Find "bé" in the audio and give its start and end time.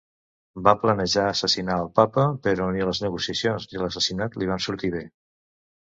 4.97-5.05